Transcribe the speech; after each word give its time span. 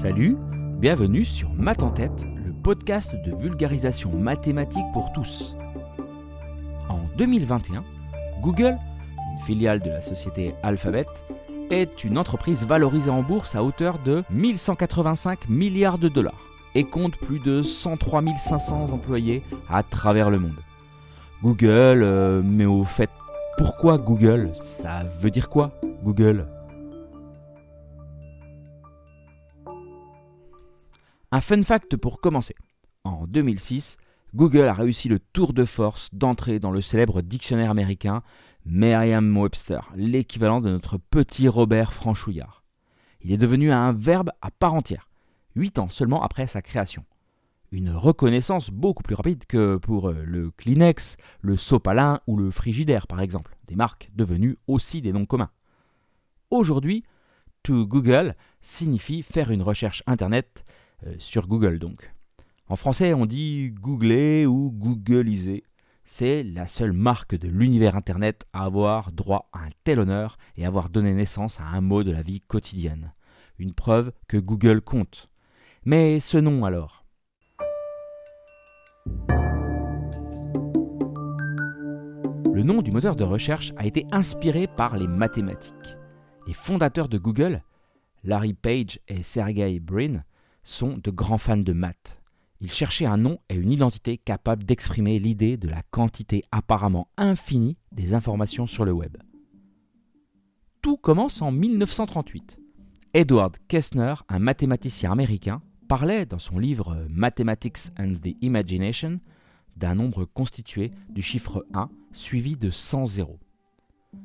Salut, 0.00 0.38
bienvenue 0.78 1.26
sur 1.26 1.50
Math 1.52 1.82
en 1.82 1.90
tête, 1.90 2.24
le 2.42 2.54
podcast 2.54 3.14
de 3.22 3.36
vulgarisation 3.36 4.10
mathématique 4.16 4.86
pour 4.94 5.12
tous. 5.12 5.54
En 6.88 7.00
2021, 7.18 7.84
Google, 8.40 8.78
une 9.34 9.42
filiale 9.42 9.80
de 9.80 9.90
la 9.90 10.00
société 10.00 10.54
Alphabet, 10.62 11.04
est 11.70 12.02
une 12.02 12.16
entreprise 12.16 12.64
valorisée 12.64 13.10
en 13.10 13.22
bourse 13.22 13.54
à 13.54 13.62
hauteur 13.62 13.98
de 14.02 14.24
1185 14.30 15.50
milliards 15.50 15.98
de 15.98 16.08
dollars 16.08 16.40
et 16.74 16.84
compte 16.84 17.18
plus 17.18 17.40
de 17.40 17.60
103 17.60 18.22
500 18.38 18.92
employés 18.92 19.42
à 19.68 19.82
travers 19.82 20.30
le 20.30 20.38
monde. 20.38 20.60
Google, 21.42 22.02
euh, 22.02 22.40
mais 22.42 22.64
au 22.64 22.84
fait, 22.84 23.10
pourquoi 23.58 23.98
Google? 23.98 24.50
Ça 24.54 25.02
veut 25.20 25.30
dire 25.30 25.50
quoi, 25.50 25.72
Google? 26.02 26.46
Un 31.32 31.40
fun 31.40 31.62
fact 31.62 31.96
pour 31.96 32.20
commencer. 32.20 32.56
En 33.04 33.24
2006, 33.28 33.98
Google 34.34 34.66
a 34.66 34.74
réussi 34.74 35.08
le 35.08 35.20
tour 35.20 35.52
de 35.52 35.64
force 35.64 36.08
d'entrer 36.12 36.58
dans 36.58 36.72
le 36.72 36.80
célèbre 36.80 37.22
dictionnaire 37.22 37.70
américain 37.70 38.24
Merriam-Webster, 38.66 39.92
l'équivalent 39.94 40.60
de 40.60 40.70
notre 40.70 40.98
petit 40.98 41.46
Robert 41.46 41.92
Franchouillard. 41.92 42.64
Il 43.22 43.30
est 43.30 43.38
devenu 43.38 43.70
un 43.70 43.92
verbe 43.92 44.30
à 44.42 44.50
part 44.50 44.74
entière, 44.74 45.08
huit 45.54 45.78
ans 45.78 45.88
seulement 45.88 46.24
après 46.24 46.48
sa 46.48 46.62
création. 46.62 47.04
Une 47.70 47.92
reconnaissance 47.92 48.70
beaucoup 48.70 49.04
plus 49.04 49.14
rapide 49.14 49.46
que 49.46 49.76
pour 49.76 50.10
le 50.10 50.50
Kleenex, 50.50 51.16
le 51.42 51.56
Sopalin 51.56 52.20
ou 52.26 52.36
le 52.36 52.50
Frigidaire 52.50 53.06
par 53.06 53.20
exemple, 53.20 53.56
des 53.68 53.76
marques 53.76 54.10
devenues 54.16 54.58
aussi 54.66 55.00
des 55.00 55.12
noms 55.12 55.26
communs. 55.26 55.50
Aujourd'hui, 56.50 57.04
to 57.62 57.86
Google 57.86 58.34
signifie 58.60 59.22
faire 59.22 59.52
une 59.52 59.62
recherche 59.62 60.02
Internet 60.08 60.64
euh, 60.66 60.79
sur 61.18 61.46
Google 61.46 61.78
donc. 61.78 62.12
En 62.68 62.76
français, 62.76 63.14
on 63.14 63.26
dit 63.26 63.72
googler 63.72 64.46
ou 64.46 64.70
googliser. 64.70 65.64
C'est 66.04 66.42
la 66.42 66.66
seule 66.66 66.92
marque 66.92 67.36
de 67.36 67.48
l'univers 67.48 67.96
Internet 67.96 68.46
à 68.52 68.64
avoir 68.64 69.12
droit 69.12 69.48
à 69.52 69.60
un 69.60 69.70
tel 69.84 70.00
honneur 70.00 70.38
et 70.56 70.66
avoir 70.66 70.88
donné 70.88 71.12
naissance 71.12 71.60
à 71.60 71.64
un 71.64 71.80
mot 71.80 72.02
de 72.02 72.10
la 72.10 72.22
vie 72.22 72.40
quotidienne. 72.40 73.12
Une 73.58 73.74
preuve 73.74 74.12
que 74.28 74.36
Google 74.36 74.80
compte. 74.80 75.28
Mais 75.84 76.20
ce 76.20 76.38
nom 76.38 76.64
alors? 76.64 77.04
Le 82.52 82.62
nom 82.62 82.82
du 82.82 82.90
moteur 82.90 83.16
de 83.16 83.24
recherche 83.24 83.72
a 83.76 83.86
été 83.86 84.06
inspiré 84.12 84.66
par 84.66 84.96
les 84.96 85.08
mathématiques. 85.08 85.74
Les 86.46 86.52
fondateurs 86.54 87.08
de 87.08 87.18
Google, 87.18 87.62
Larry 88.22 88.52
Page 88.52 89.00
et 89.08 89.22
Sergey 89.22 89.80
Brin, 89.80 90.22
sont 90.62 90.98
de 90.98 91.10
grands 91.10 91.38
fans 91.38 91.56
de 91.56 91.72
maths. 91.72 92.20
Ils 92.60 92.72
cherchaient 92.72 93.06
un 93.06 93.16
nom 93.16 93.38
et 93.48 93.54
une 93.54 93.72
identité 93.72 94.18
capable 94.18 94.64
d'exprimer 94.64 95.18
l'idée 95.18 95.56
de 95.56 95.68
la 95.68 95.82
quantité 95.90 96.44
apparemment 96.52 97.08
infinie 97.16 97.78
des 97.90 98.12
informations 98.12 98.66
sur 98.66 98.84
le 98.84 98.92
web. 98.92 99.16
Tout 100.82 100.96
commence 100.96 101.40
en 101.42 101.52
1938. 101.52 102.58
Edward 103.14 103.56
Kessner, 103.68 104.14
un 104.28 104.38
mathématicien 104.38 105.12
américain, 105.12 105.62
parlait 105.88 106.26
dans 106.26 106.38
son 106.38 106.58
livre 106.58 107.06
Mathematics 107.08 107.90
and 107.98 108.14
the 108.22 108.36
Imagination 108.42 109.20
d'un 109.76 109.94
nombre 109.94 110.24
constitué 110.24 110.92
du 111.08 111.22
chiffre 111.22 111.66
1 111.74 111.88
suivi 112.12 112.56
de 112.56 112.70
100 112.70 113.06
zéros. 113.06 113.40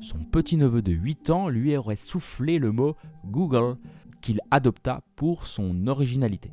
Son 0.00 0.18
petit-neveu 0.18 0.82
de 0.82 0.92
8 0.92 1.30
ans 1.30 1.48
lui 1.48 1.76
aurait 1.76 1.96
soufflé 1.96 2.58
le 2.58 2.72
mot 2.72 2.96
Google 3.24 3.76
qu'il 4.20 4.40
adopta 4.50 5.02
pour 5.16 5.46
son 5.46 5.86
originalité. 5.86 6.52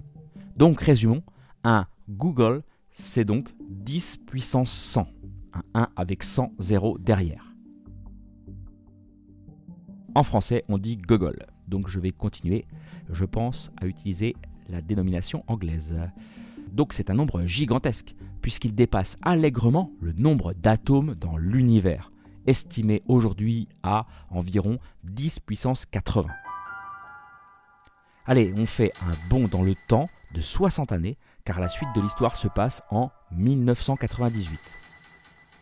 Donc 0.57 0.81
résumons, 0.81 1.23
un 1.63 1.88
Google, 2.09 2.63
c'est 2.91 3.25
donc 3.25 3.53
10 3.70 4.20
puissance 4.25 4.71
100, 4.71 5.08
un 5.53 5.61
1 5.73 5.89
avec 5.95 6.23
100 6.23 6.53
zéros 6.59 6.98
derrière. 6.98 7.53
En 10.15 10.23
français, 10.23 10.64
on 10.67 10.77
dit 10.77 10.98
Google, 10.98 11.48
donc 11.67 11.87
je 11.87 11.99
vais 11.99 12.11
continuer, 12.11 12.65
je 13.11 13.25
pense, 13.25 13.71
à 13.77 13.87
utiliser 13.87 14.36
la 14.69 14.81
dénomination 14.81 15.43
anglaise. 15.48 15.95
Donc 16.71 16.93
c'est 16.93 17.09
un 17.09 17.15
nombre 17.15 17.45
gigantesque, 17.45 18.15
puisqu'il 18.42 18.75
dépasse 18.75 19.17
allègrement 19.21 19.92
le 20.02 20.14
nombre 20.14 20.53
d'atomes 20.53 21.15
dans 21.15 21.37
l'univers, 21.37 22.11
estimé 22.48 23.04
aujourd'hui 23.08 23.67
à 23.83 24.05
environ 24.30 24.80
10 25.04 25.39
puissance 25.39 25.86
80. 25.86 26.30
Allez, 28.26 28.54
on 28.55 28.65
fait 28.65 28.93
un 29.02 29.15
bond 29.30 29.48
dans 29.48 29.64
le 29.64 29.76
temps 29.87 30.09
de 30.33 30.39
60 30.42 30.92
années, 30.92 31.17
car 31.43 31.59
la 31.59 31.67
suite 31.67 31.89
de 31.95 32.02
l'histoire 32.02 32.36
se 32.36 32.48
passe 32.48 32.81
en 32.89 33.11
1998. 33.31 34.59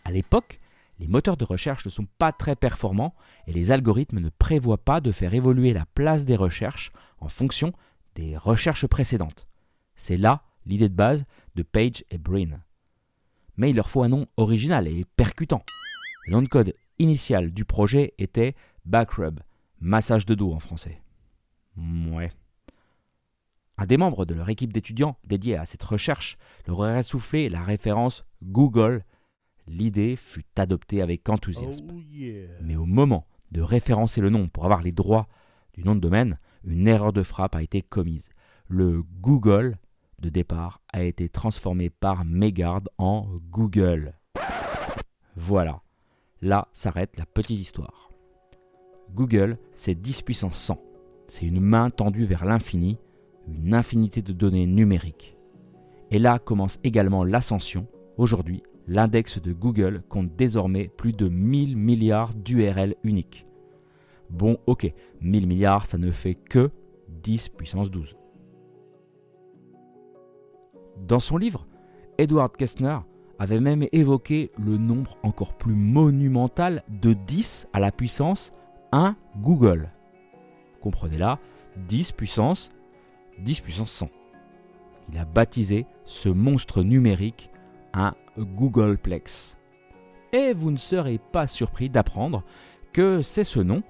À 0.05 0.11
l'époque, 0.11 0.59
les 0.99 1.07
moteurs 1.07 1.37
de 1.37 1.45
recherche 1.45 1.83
ne 1.85 1.89
sont 1.89 2.07
pas 2.19 2.31
très 2.31 2.55
performants 2.55 3.15
et 3.47 3.53
les 3.53 3.71
algorithmes 3.71 4.19
ne 4.19 4.29
prévoient 4.29 4.77
pas 4.77 5.01
de 5.01 5.11
faire 5.11 5.33
évoluer 5.33 5.73
la 5.73 5.85
place 5.95 6.25
des 6.25 6.35
recherches 6.35 6.91
en 7.19 7.27
fonction 7.27 7.73
des 8.13 8.37
recherches 8.37 8.85
précédentes. 8.85 9.47
C'est 9.95 10.17
là 10.17 10.43
l'idée 10.67 10.89
de 10.89 10.93
base 10.93 11.25
de 11.55 11.63
Page 11.63 12.03
et 12.11 12.19
Brin. 12.19 12.59
Mais 13.57 13.71
il 13.71 13.75
leur 13.75 13.89
faut 13.89 14.03
un 14.03 14.09
nom 14.09 14.27
original 14.37 14.87
et 14.87 15.05
percutant. 15.15 15.63
Le 16.25 16.33
nom 16.33 16.41
de 16.41 16.47
code 16.47 16.73
initial 16.99 17.51
du 17.51 17.65
projet 17.65 18.13
était 18.17 18.55
Backrub, 18.85 19.39
massage 19.79 20.25
de 20.25 20.35
dos 20.35 20.53
en 20.53 20.59
français. 20.59 21.01
Ouais. 21.77 22.31
Un 23.77 23.85
des 23.85 23.97
membres 23.97 24.25
de 24.25 24.35
leur 24.35 24.49
équipe 24.49 24.71
d'étudiants 24.71 25.17
dédiée 25.23 25.57
à 25.57 25.65
cette 25.65 25.81
recherche 25.81 26.37
leur 26.67 26.79
aurait 26.79 27.01
soufflé 27.01 27.49
la 27.49 27.63
référence 27.63 28.23
Google. 28.43 29.03
L'idée 29.67 30.15
fut 30.15 30.45
adoptée 30.55 31.01
avec 31.01 31.27
enthousiasme. 31.27 31.87
Oh, 31.91 32.01
Mais 32.61 32.75
au 32.75 32.85
moment 32.85 33.25
de 33.51 33.61
référencer 33.61 34.21
le 34.21 34.29
nom 34.29 34.47
pour 34.47 34.65
avoir 34.65 34.81
les 34.81 34.91
droits 34.91 35.27
du 35.73 35.83
nom 35.83 35.95
de 35.95 35.99
domaine, 35.99 36.37
une 36.63 36.87
erreur 36.87 37.13
de 37.13 37.23
frappe 37.23 37.55
a 37.55 37.63
été 37.63 37.81
commise. 37.81 38.29
Le 38.67 39.01
Google 39.01 39.77
de 40.19 40.29
départ 40.29 40.81
a 40.93 41.01
été 41.01 41.29
transformé 41.29 41.89
par 41.89 42.25
Megard 42.25 42.83
en 42.99 43.27
Google. 43.49 44.13
Voilà, 45.35 45.81
là 46.41 46.67
s'arrête 46.73 47.17
la 47.17 47.25
petite 47.25 47.59
histoire. 47.59 48.11
Google, 49.13 49.57
c'est 49.75 49.95
10 49.95 50.21
puissance 50.21 50.57
100. 50.57 50.81
C'est 51.27 51.45
une 51.45 51.59
main 51.59 51.89
tendue 51.89 52.25
vers 52.25 52.45
l'infini 52.45 52.99
une 53.47 53.73
infinité 53.73 54.21
de 54.21 54.33
données 54.33 54.67
numériques. 54.67 55.37
Et 56.11 56.19
là 56.19 56.39
commence 56.39 56.79
également 56.83 57.23
l'ascension. 57.23 57.87
Aujourd'hui, 58.17 58.63
l'index 58.87 59.41
de 59.41 59.53
Google 59.53 60.03
compte 60.09 60.35
désormais 60.35 60.89
plus 60.89 61.13
de 61.13 61.27
1000 61.27 61.77
milliards 61.77 62.33
d'URL 62.33 62.95
uniques. 63.03 63.45
Bon, 64.29 64.57
ok, 64.65 64.93
1000 65.21 65.47
milliards, 65.47 65.85
ça 65.85 65.97
ne 65.97 66.11
fait 66.11 66.35
que 66.35 66.71
10 67.09 67.49
puissance 67.49 67.91
12. 67.91 68.15
Dans 71.07 71.19
son 71.19 71.37
livre, 71.37 71.67
Edward 72.17 72.55
Kessner 72.55 72.99
avait 73.41 73.59
même 73.59 73.87
évoqué 73.91 74.51
le 74.59 74.77
nombre 74.77 75.17
encore 75.23 75.55
plus 75.55 75.73
monumental 75.73 76.83
de 76.89 77.13
10 77.13 77.69
à 77.73 77.79
la 77.79 77.91
puissance 77.91 78.53
1 78.91 79.15
Google. 79.37 79.89
Comprenez 80.79 81.17
là, 81.17 81.39
10 81.87 82.11
puissance 82.11 82.71
10 83.39 83.61
puissance 83.61 83.91
100. 83.93 84.09
Il 85.11 85.17
a 85.17 85.25
baptisé 85.25 85.87
ce 86.05 86.29
monstre 86.29 86.83
numérique 86.83 87.49
un 87.95 88.13
Googleplex. 88.37 89.57
Et 90.33 90.53
vous 90.53 90.69
ne 90.69 90.77
serez 90.77 91.17
pas 91.17 91.47
surpris 91.47 91.89
d'apprendre 91.89 92.43
que 92.93 93.23
c'est 93.23 93.43
ce 93.43 93.59
nom, 93.59 93.81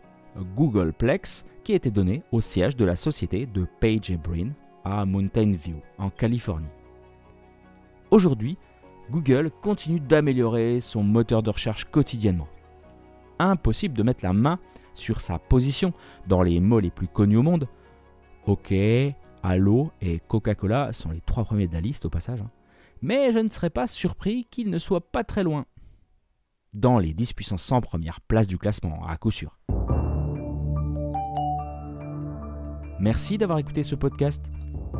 Googleplex, 0.55 1.45
qui 1.65 1.73
été 1.73 1.91
donné 1.91 2.23
au 2.31 2.39
siège 2.39 2.77
de 2.77 2.85
la 2.85 2.95
société 2.95 3.47
de 3.47 3.67
Page 3.81 4.11
et 4.11 4.17
Brin 4.17 4.51
à 4.85 5.05
Mountain 5.05 5.51
View, 5.51 5.81
en 5.97 6.09
Californie. 6.09 6.69
Aujourd'hui, 8.11 8.57
Google 9.11 9.51
continue 9.61 9.99
d'améliorer 9.99 10.79
son 10.79 11.03
moteur 11.03 11.43
de 11.43 11.49
recherche 11.49 11.83
quotidiennement. 11.85 12.47
Impossible 13.39 13.97
de 13.97 14.03
mettre 14.03 14.23
la 14.23 14.31
main 14.31 14.57
sur 14.93 15.19
sa 15.19 15.37
position 15.37 15.93
dans 16.27 16.41
les 16.41 16.61
mots 16.61 16.79
les 16.79 16.91
plus 16.91 17.09
connus 17.09 17.37
au 17.37 17.43
monde. 17.43 17.67
OK, 18.45 18.73
Allo 19.43 19.91
et 20.01 20.21
Coca-Cola 20.27 20.93
sont 20.93 21.11
les 21.11 21.19
trois 21.21 21.43
premiers 21.43 21.67
de 21.67 21.73
la 21.73 21.81
liste 21.81 22.05
au 22.05 22.09
passage. 22.09 22.39
Hein. 22.39 22.49
Mais 23.01 23.33
je 23.33 23.39
ne 23.39 23.49
serais 23.49 23.69
pas 23.69 23.87
surpris 23.87 24.47
qu'ils 24.49 24.69
ne 24.69 24.79
soient 24.79 25.11
pas 25.11 25.25
très 25.25 25.43
loin. 25.43 25.65
Dans 26.73 26.97
les 26.97 27.13
10 27.13 27.33
puissance 27.33 27.63
100 27.63 27.81
premières 27.81 28.21
places 28.21 28.47
du 28.47 28.57
classement, 28.57 29.05
à 29.05 29.17
coup 29.17 29.31
sûr. 29.31 29.57
Merci 33.01 33.39
d'avoir 33.39 33.57
écouté 33.57 33.81
ce 33.81 33.95
podcast. 33.95 34.45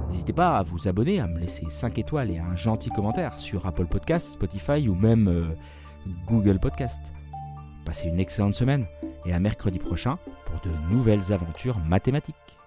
N'hésitez 0.10 0.34
pas 0.34 0.58
à 0.58 0.64
vous 0.64 0.88
abonner, 0.88 1.20
à 1.20 1.28
me 1.28 1.38
laisser 1.38 1.68
5 1.68 2.00
étoiles 2.00 2.32
et 2.32 2.40
un 2.40 2.56
gentil 2.56 2.90
commentaire 2.90 3.36
sur 3.36 3.68
Apple 3.68 3.86
Podcast, 3.86 4.34
Spotify 4.34 4.90
ou 4.90 4.96
même 4.96 5.28
euh, 5.28 5.56
Google 6.26 6.60
Podcast. 6.60 7.00
Passez 7.86 8.08
une 8.08 8.20
excellente 8.20 8.56
semaine 8.56 8.88
et 9.28 9.34
à 9.34 9.40
mercredi 9.40 9.78
prochain 9.78 10.18
pour 10.46 10.60
de 10.62 10.92
nouvelles 10.92 11.32
aventures 11.32 11.78
mathématiques. 11.78 12.61